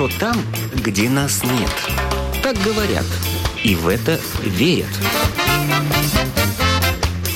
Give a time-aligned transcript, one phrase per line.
[0.00, 0.36] хорошо там,
[0.74, 1.70] где нас нет.
[2.42, 3.04] Так говорят,
[3.62, 4.88] и в это верят.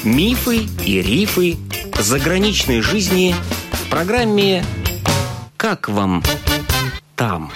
[0.02, 1.56] Мифы и рифы
[1.98, 3.34] заграничной жизни
[3.72, 4.64] в программе
[5.56, 6.22] «Как вам
[7.16, 7.50] там?».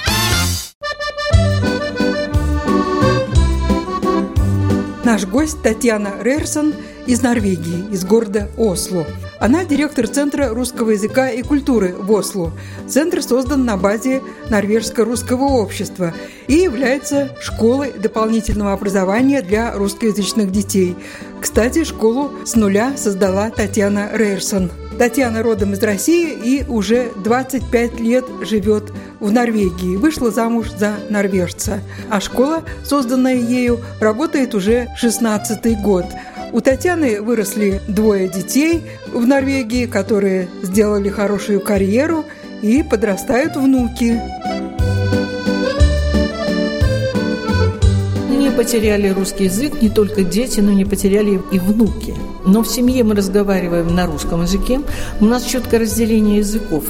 [5.05, 6.75] Наш гость Татьяна Рерсон
[7.07, 9.07] из Норвегии, из города Осло.
[9.41, 12.53] Она директор Центра русского языка и культуры в Осло.
[12.89, 14.21] Центр создан на базе
[14.51, 16.13] Норвежско-русского общества
[16.49, 20.97] и является школой дополнительного образования для русскоязычных детей.
[21.41, 24.73] Кстати, школу с нуля создала Татьяна Рейерсон.
[24.99, 29.95] Татьяна родом из России и уже 25 лет живет в Норвегии.
[29.95, 31.81] Вышла замуж за норвежца.
[32.11, 36.07] А школа, созданная ею, работает уже 16 год.
[36.53, 42.25] У Татьяны выросли двое детей в Норвегии, которые сделали хорошую карьеру,
[42.63, 44.21] и подрастают внуки.
[48.31, 52.15] Не потеряли русский язык не только дети, но не потеряли и внуки.
[52.49, 54.81] Но в семье мы разговариваем на русском языке.
[55.21, 56.85] У нас четкое разделение языков.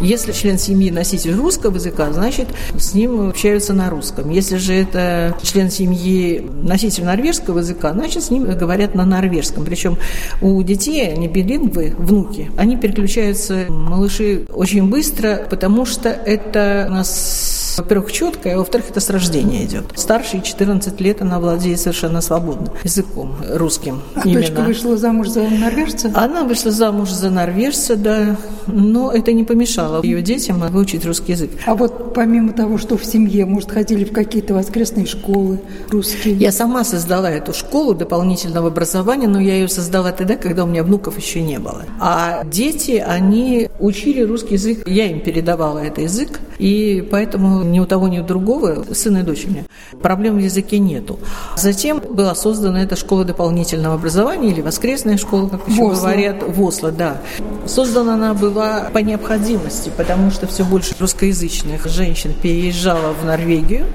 [0.00, 4.28] Если член семьи носитель русского языка, значит, с ним общаются на русском.
[4.30, 9.64] Если же это член семьи носитель норвежского языка, значит, с ним говорят на норвежском.
[9.64, 9.98] Причем
[10.40, 17.53] у детей, они билингвы, внуки, они переключаются, малыши, очень быстро, потому что это у нас
[17.78, 19.84] во-первых, четко, а во-вторых, это с рождения идет.
[19.96, 24.02] Старший 14 лет она владеет совершенно свободно языком русским.
[24.14, 24.40] А именно.
[24.40, 26.10] дочка вышла замуж за норвежца?
[26.14, 31.50] Она вышла замуж за норвежца, да, но это не помешало ее детям выучить русский язык.
[31.66, 36.34] А вот помимо того, что в семье, может, ходили в какие-то воскресные школы русские?
[36.36, 40.82] Я сама создала эту школу дополнительного образования, но я ее создала тогда, когда у меня
[40.82, 41.84] внуков еще не было.
[42.00, 47.86] А дети, они учили русский язык, я им передавала этот язык, и поэтому ни у
[47.86, 49.64] того, ни у другого, сын и дочь у меня,
[50.00, 51.18] проблем в языке нету.
[51.56, 56.62] Затем была создана эта школа дополнительного образования или воскресная школа, как еще в говорят, в
[56.62, 57.20] Осло, да.
[57.66, 63.86] Создана она была по необходимости, потому что все больше русскоязычных женщин переезжало в Норвегию,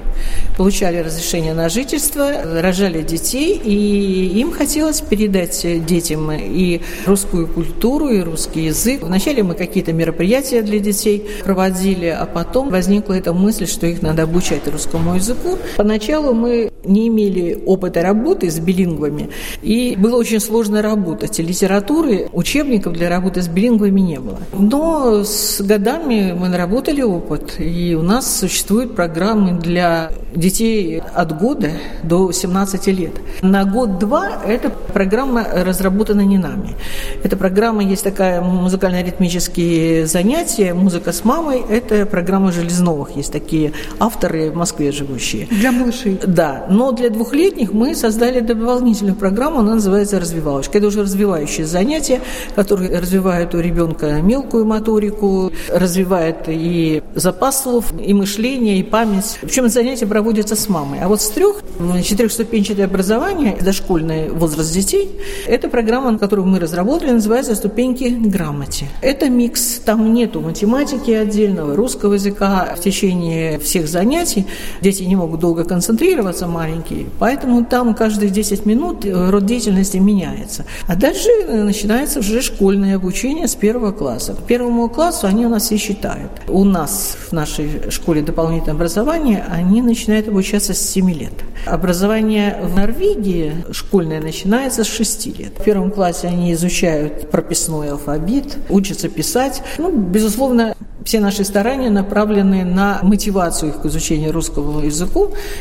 [0.56, 2.30] получали разрешение на жительство,
[2.60, 9.02] рожали детей, и им хотелось передать детям и русскую культуру, и русский язык.
[9.02, 14.22] Вначале мы какие-то мероприятия для детей проводили, а потом возникла эта мысль, что их надо
[14.22, 15.58] обучать русскому языку.
[15.76, 19.30] Поначалу мы не имели опыта работы с билингвами,
[19.62, 21.38] и было очень сложно работать.
[21.38, 24.38] Литературы, учебников для работы с билингвами не было.
[24.52, 31.70] Но с годами мы наработали опыт, и у нас существуют программы для детей от года
[32.02, 33.12] до 17 лет.
[33.42, 36.76] На год-два эта программа разработана не нами.
[37.22, 43.49] Эта программа, есть такая музыкально-ритмические занятия, музыка с мамой, это программа Железновых, есть такие
[43.98, 45.46] авторы в Москве живущие.
[45.50, 46.18] Для малышей?
[46.26, 50.78] Да, но для двухлетних мы создали дополнительную программу, она называется «Развивалочка».
[50.78, 52.20] Это уже развивающие занятия,
[52.54, 59.38] которые развивают у ребенка мелкую моторику, развивает и запас слов, и мышление, и память.
[59.40, 61.00] Причем занятия проводятся с мамой.
[61.02, 61.62] А вот с трех,
[62.04, 65.10] четырехступенчатое образование, дошкольный возраст детей,
[65.46, 68.86] это программа, которую мы разработали, называется «Ступеньки грамоте».
[69.02, 72.74] Это микс, там нету математики отдельного, русского языка.
[72.76, 74.46] В течение всех занятий
[74.80, 80.64] дети не могут долго концентрироваться, маленькие, поэтому там каждые 10 минут род деятельности меняется.
[80.86, 84.34] А дальше начинается уже школьное обучение с первого класса.
[84.34, 86.30] К первому классу они у нас все считают.
[86.48, 91.32] У нас в нашей школе дополнительного образования они начинают обучаться с 7 лет.
[91.66, 95.52] Образование в Норвегии школьное начинается с 6 лет.
[95.58, 99.62] В первом классе они изучают прописной алфавит, учатся писать.
[99.78, 100.74] Ну, безусловно,
[101.04, 103.29] все наши старания направлены на мотивацию
[103.66, 105.10] их к изучению русского языка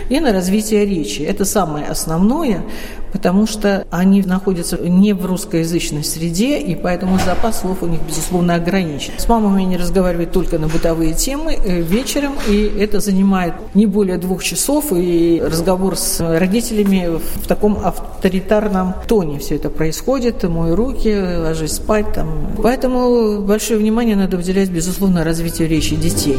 [0.10, 1.22] и на развитие речи.
[1.22, 2.64] Это самое основное,
[3.12, 8.56] потому что они находятся не в русскоязычной среде, и поэтому запас слов у них, безусловно,
[8.56, 9.14] ограничен.
[9.18, 14.18] С мамами они разговаривают только на бытовые темы э, вечером, и это занимает не более
[14.18, 20.44] двух часов, и разговор с родителями в таком авторитарном тоне все это происходит.
[20.44, 22.14] Мой руки, ложись спать.
[22.14, 22.52] Там.
[22.62, 26.38] Поэтому большое внимание надо уделять, безусловно, развитию речи детей.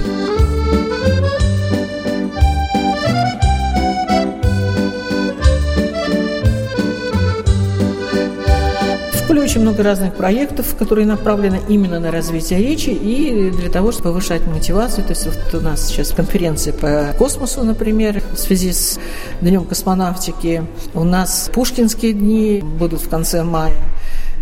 [9.51, 14.47] Очень много разных проектов, которые направлены именно на развитие речи и для того, чтобы повышать
[14.47, 15.05] мотивацию.
[15.05, 19.01] То есть вот у нас сейчас конференция по космосу, например, в связи с
[19.41, 20.63] Днем космонавтики.
[20.95, 23.75] У нас Пушкинские дни будут в конце мая.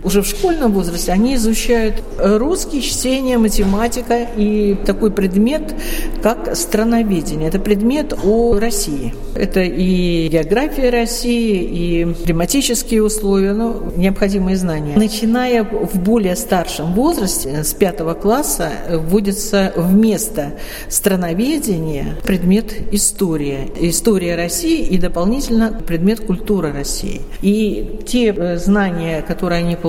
[0.05, 5.75] Уже в школьном возрасте они изучают русский, чтение, математика и такой предмет,
[6.23, 7.49] как страноведение.
[7.49, 9.15] Это предмет о России.
[9.35, 14.97] Это и география России, и климатические условия, ну, необходимые знания.
[14.97, 20.53] Начиная в более старшем возрасте, с пятого класса, вводится вместо
[20.89, 23.69] страноведения предмет история.
[23.81, 27.23] История России и дополнительно предмет культура России.
[27.43, 29.88] И те э, знания, которые они получают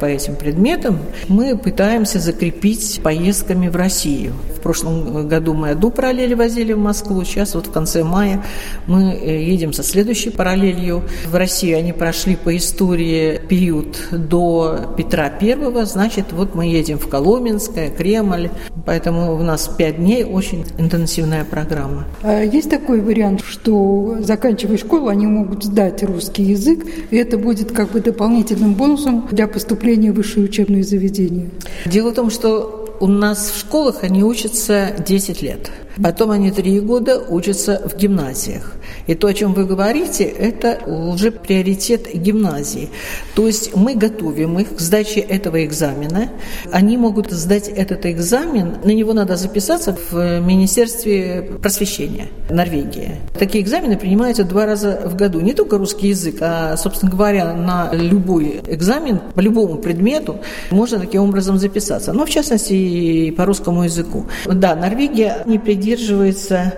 [0.00, 0.98] по этим предметам,
[1.28, 4.32] мы пытаемся закрепить поездками в Россию.
[4.56, 8.42] В прошлом году мы одну параллель возили в Москву, сейчас вот в конце мая
[8.86, 11.02] мы э, едем со следующей параллелью.
[11.30, 17.08] В Россию они прошли по истории период до Петра Первого, значит, вот мы едем в
[17.08, 18.50] Коломенское, Кремль,
[18.84, 22.04] поэтому у нас пять дней очень интенсивная программа.
[22.22, 27.72] А есть такой вариант, что заканчивая школу, они могут сдать русский язык, и это будет
[27.72, 31.50] как бы дополнительным бонусом для поступления в высшее учебное заведение?
[31.84, 35.70] Дело в том, что у нас в школах они учатся 10 лет.
[36.02, 38.74] Потом они три года учатся в гимназиях.
[39.06, 42.90] И то, о чем вы говорите, это уже приоритет гимназии.
[43.34, 46.30] То есть мы готовим их к сдаче этого экзамена.
[46.70, 53.16] Они могут сдать этот экзамен, на него надо записаться в Министерстве просвещения Норвегии.
[53.38, 55.40] Такие экзамены принимаются два раза в году.
[55.40, 60.40] Не только русский язык, а, собственно говоря, на любой экзамен, по любому предмету
[60.70, 62.12] можно таким образом записаться.
[62.12, 64.26] Но, в частности, и по русскому языку.
[64.46, 66.74] Да, Норвегия не придерживается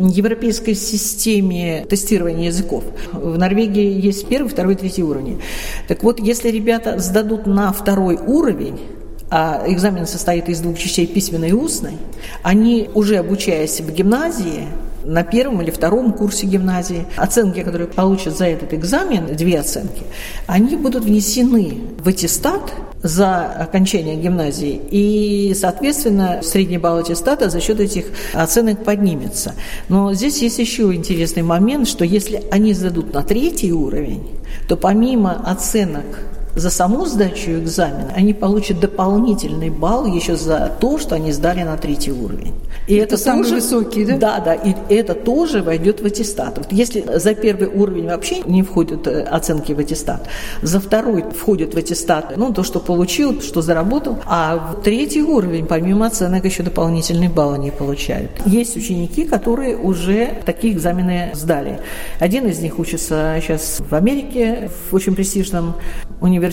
[0.00, 2.82] европейской системе тестирования языков.
[3.12, 5.38] В Норвегии есть первый, второй, третий уровни.
[5.86, 8.80] Так вот, если ребята сдадут на второй уровень,
[9.30, 11.98] а экзамен состоит из двух частей письменной и устной,
[12.42, 14.66] они, уже обучаясь в гимназии,
[15.04, 17.06] на первом или втором курсе гимназии.
[17.16, 20.02] Оценки, которые получат за этот экзамен, две оценки,
[20.46, 22.72] они будут внесены в аттестат
[23.02, 29.54] за окончание гимназии, и, соответственно, средний балл аттестата за счет этих оценок поднимется.
[29.88, 34.26] Но здесь есть еще интересный момент, что если они сдадут на третий уровень,
[34.68, 36.04] то помимо оценок
[36.58, 41.76] за саму сдачу экзамена они получат дополнительный балл еще за то, что они сдали на
[41.76, 42.54] третий уровень.
[42.86, 44.16] И это, это самый тоже, высокий, да?
[44.16, 46.58] Да, да, и это тоже войдет в аттестат.
[46.58, 50.26] Вот если за первый уровень вообще не входят э, оценки в аттестат,
[50.62, 55.66] за второй входит в аттестат, ну, то, что получил, что заработал, а в третий уровень,
[55.66, 58.30] помимо оценок, еще дополнительный балл они получают.
[58.46, 61.80] Есть ученики, которые уже такие экзамены сдали.
[62.20, 65.74] Один из них учится сейчас в Америке, в очень престижном
[66.20, 66.47] университете.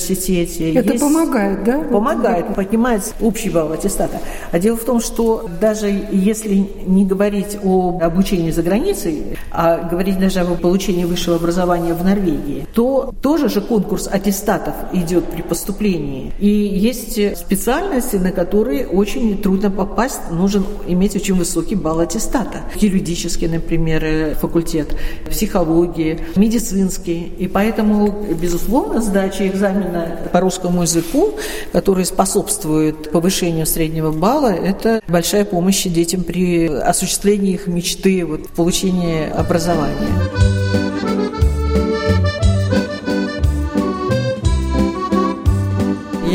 [0.76, 1.04] Это есть...
[1.04, 1.80] помогает, да?
[1.80, 4.20] Помогает, поднимается общий балл аттестата.
[4.52, 10.20] А дело в том, что даже если не говорить о обучении за границей, а говорить
[10.20, 16.34] даже об получении высшего образования в Норвегии, то тоже же конкурс аттестатов идет при поступлении.
[16.40, 22.60] И есть специальности, на которые очень трудно попасть, нужен иметь очень высокий балл аттестата.
[22.76, 24.96] Юридический, например, факультет,
[25.30, 27.32] психологии, медицинский.
[27.38, 29.85] И поэтому, безусловно, сдача экзамена
[30.32, 31.36] по русскому языку,
[31.72, 39.30] который способствует повышению среднего балла, это большая помощь детям при осуществлении их мечты, вот, получении
[39.30, 40.85] образования.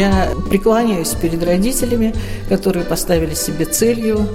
[0.01, 2.15] Я преклоняюсь перед родителями,
[2.49, 4.27] которые поставили себе целью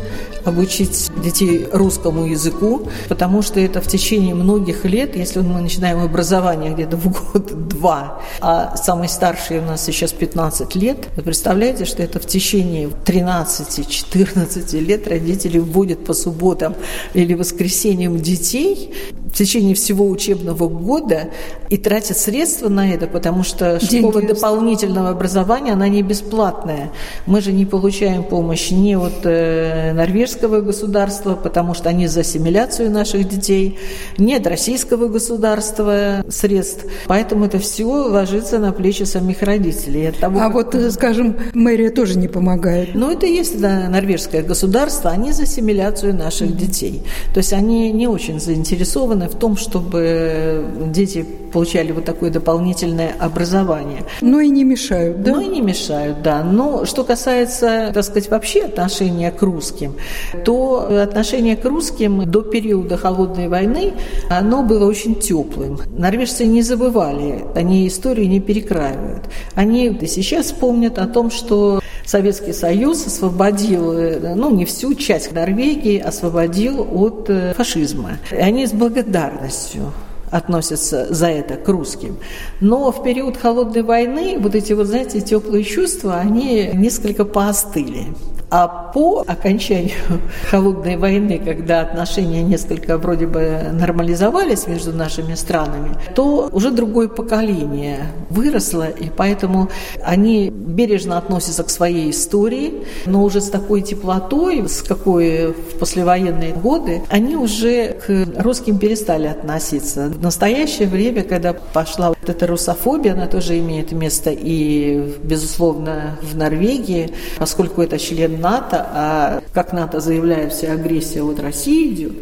[0.43, 6.71] обучить детей русскому языку, потому что это в течение многих лет, если мы начинаем образование
[6.71, 12.19] где-то в год-два, а самый старший у нас сейчас 15 лет, вы представляете, что это
[12.19, 16.75] в течение 13-14 лет родители вводят по субботам
[17.15, 18.93] или воскресеньям детей
[19.35, 21.29] в течение всего учебного года
[21.69, 24.09] и тратят средства на это, потому что Деньги.
[24.09, 26.91] школа дополнительного образования, она не бесплатная.
[27.25, 32.91] Мы же не получаем помощь ни от э, норвежского государства, потому что они за ассимиляцию
[32.91, 33.79] наших детей,
[34.17, 36.85] ни от российского государства средств.
[37.07, 40.11] Поэтому это все ложится на плечи самих родителей.
[40.11, 40.53] того, а как...
[40.53, 42.89] вот, э, скажем, мэрия тоже не помогает.
[42.93, 46.57] Ну, это есть да, норвежское государство, они за ассимиляцию наших mm-hmm.
[46.57, 47.03] детей.
[47.33, 54.03] То есть они не очень заинтересованы в том, чтобы дети получали вот такое дополнительное образование.
[54.21, 55.35] Ну и не мешают, да?
[55.35, 56.43] Ну и не мешают, да.
[56.43, 59.95] Но что касается, так сказать, вообще отношения к русским,
[60.43, 63.93] то отношение к русским до периода Холодной войны,
[64.29, 65.79] оно было очень теплым.
[65.97, 69.23] Норвежцы не забывали, они историю не перекраивают.
[69.53, 73.93] Они и сейчас помнят о том, что Советский Союз освободил,
[74.35, 78.17] ну не всю часть Норвегии, освободил от э, фашизма.
[78.31, 79.91] И они с благодарностью
[80.35, 82.17] относятся за это к русским.
[82.59, 88.07] Но в период холодной войны вот эти вот, знаете, теплые чувства, они несколько поостыли.
[88.51, 89.95] А по окончанию
[90.49, 98.05] холодной войны, когда отношения несколько вроде бы нормализовались между нашими странами, то уже другое поколение
[98.29, 99.69] выросло, и поэтому
[100.03, 106.53] они бережно относятся к своей истории, но уже с такой теплотой, с какой в послевоенные
[106.53, 110.09] годы, они уже к русским перестали относиться.
[110.09, 116.35] В настоящее время, когда пошла вот эта русофобия, она тоже имеет место и, безусловно, в
[116.35, 122.13] Норвегии, поскольку это член НАТО, а как НАТО заявляет, вся агрессия от России идет,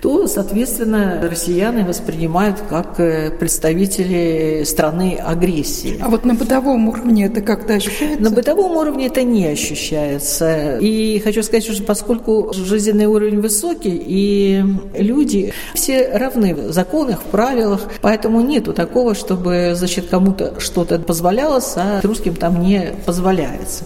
[0.00, 5.98] то, соответственно, россияне воспринимают как э, представители страны агрессии.
[6.00, 8.22] А вот на бытовом уровне это как-то ощущается?
[8.22, 10.78] На бытовом уровне это не ощущается.
[10.78, 14.64] И хочу сказать, что поскольку жизненный уровень высокий, и
[14.96, 21.72] люди все равны в законах, в правилах, поэтому нету такого, чтобы, значит, кому-то что-то позволялось,
[21.76, 23.84] а русским там не позволяется.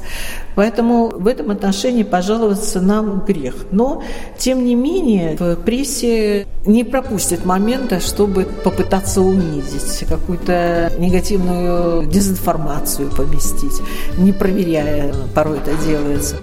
[0.54, 3.66] Поэтому в этом отношении пожаловаться нам грех.
[3.70, 4.02] Но,
[4.38, 13.82] тем не менее, в прессе не пропустит момента, чтобы попытаться унизить, какую-то негативную дезинформацию поместить,
[14.18, 16.36] не проверяя, порой это делается.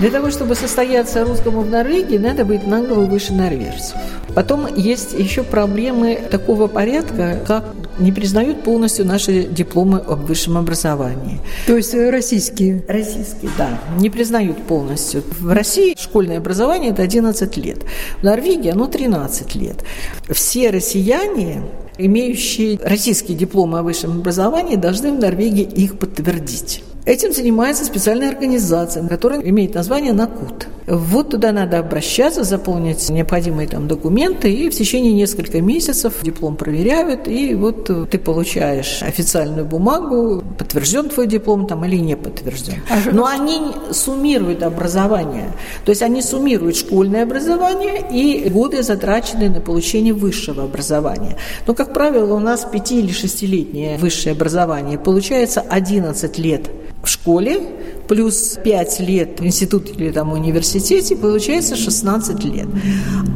[0.00, 3.96] Для того, чтобы состояться русскому в Норвегии, надо быть на голову выше норвежцев.
[4.36, 7.64] Потом есть еще проблемы такого порядка, как
[7.98, 11.40] не признают полностью наши дипломы об высшем образовании.
[11.66, 12.84] То есть э, российские?
[12.86, 13.80] Российские, да.
[13.98, 15.22] Не признают полностью.
[15.40, 17.78] В России школьное образование– это 11 лет.
[18.20, 19.84] В Норвегии оно 13 лет.
[20.28, 21.62] Все россияне
[21.98, 26.82] имеющие российские дипломы о высшем образовании, должны в Норвегии их подтвердить.
[27.04, 30.66] Этим занимается специальная организация, которая имеет название НАКУТ.
[30.88, 37.28] Вот туда надо обращаться, заполнить необходимые там документы, и в течение нескольких месяцев диплом проверяют,
[37.28, 42.82] и вот ты получаешь официальную бумагу, подтвержден твой диплом там или не подтвержден.
[42.90, 43.60] А Но они
[43.92, 45.52] суммируют образование,
[45.84, 51.36] то есть они суммируют школьное образование и годы, затраченные на получение высшего образования.
[51.68, 56.70] Но, как правило, у нас пяти- или шестилетнее высшее образование получается 11 лет
[57.02, 57.60] в школе,
[58.08, 62.66] плюс 5 лет в институте или там университете, получается 16 лет.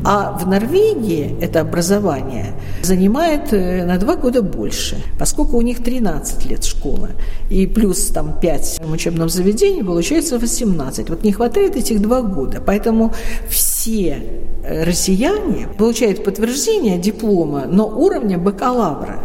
[0.04, 2.52] А в Норвегии это образование
[2.82, 7.10] занимает э, на 2 года больше, поскольку у них 13 лет школа,
[7.50, 11.08] и плюс там 5 в учебном заведении, получается 18.
[11.10, 13.12] Вот не хватает этих 2 года, поэтому
[13.48, 19.20] все э, россияне получают подтверждение диплома, но уровня бакалавра.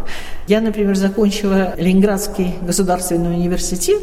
[0.48, 4.02] Я, например, закончила Ленинградский государственный университет.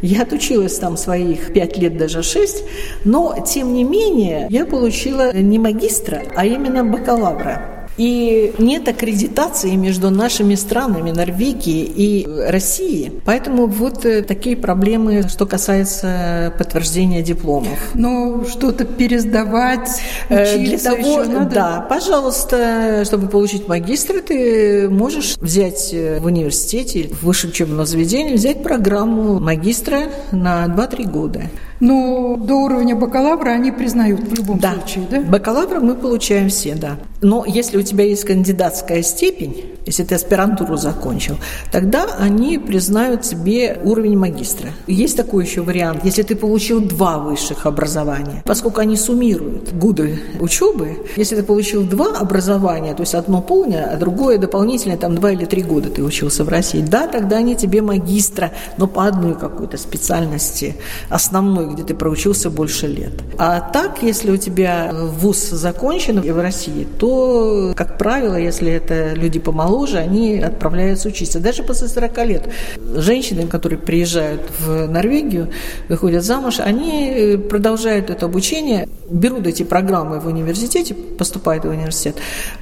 [0.00, 2.64] Я отучилась там своих пять лет, даже шесть.
[3.04, 7.81] Но, тем не менее, я получила не магистра, а именно бакалавра.
[7.96, 13.20] И нет аккредитации между нашими странами, Норвегией и Россией.
[13.24, 17.78] Поэтому вот э, такие проблемы, что касается подтверждения дипломов.
[17.94, 21.54] Но что-то пересдавать, э, учиться Для того, еще надо?
[21.54, 28.34] Да, пожалуйста, чтобы получить магистр, ты можешь взять э, в университете, в высшем учебном заведении,
[28.34, 31.42] взять программу магистра на 2-3 года.
[31.82, 34.74] Но до уровня бакалавра они признают в любом да.
[34.74, 35.20] случае, да?
[35.20, 36.96] Бакалавра мы получаем все, да.
[37.20, 41.36] Но если у тебя есть кандидатская степень, если ты аспирантуру закончил,
[41.70, 44.70] тогда они признают тебе уровень магистра.
[44.86, 50.98] Есть такой еще вариант, если ты получил два высших образования, поскольку они суммируют годы учебы,
[51.16, 55.44] если ты получил два образования, то есть одно полное, а другое дополнительное, там два или
[55.44, 59.76] три года ты учился в России, да, тогда они тебе магистра, но по одной какой-то
[59.76, 60.76] специальности
[61.08, 63.12] основной, где ты проучился больше лет.
[63.38, 69.38] А так, если у тебя вуз закончен в России, то, как правило, если это люди
[69.72, 71.40] помоложе, они отправляются учиться.
[71.40, 72.48] Даже после 40 лет.
[72.94, 75.48] Женщины, которые приезжают в Норвегию,
[75.88, 82.16] выходят замуж, они продолжают это обучение, берут эти программы в университете, поступают в университет,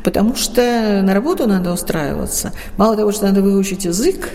[0.04, 2.52] потому что на работу надо устраиваться.
[2.76, 4.28] Мало того, что надо выучить язык,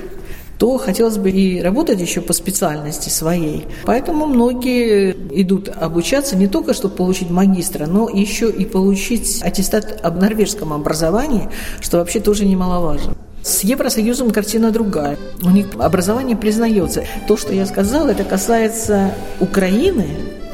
[0.58, 3.66] то хотелось бы и работать еще по специальности своей.
[3.86, 10.20] Поэтому многие идут обучаться не только, чтобы получить магистра, но еще и получить аттестат об
[10.20, 11.50] норвежском образовании,
[11.82, 13.16] что вообще тоже немаловажно.
[13.44, 15.18] С Евросоюзом картина другая.
[15.44, 17.04] У них образование признается.
[17.28, 20.08] То, что я сказала, это касается Украины,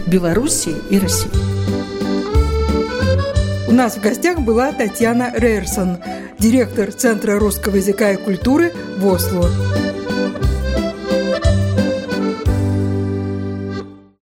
[0.07, 1.29] Белоруссии и России.
[3.69, 5.99] У нас в гостях была Татьяна Рейерсон,
[6.37, 9.49] директор Центра русского языка и культуры в Осло.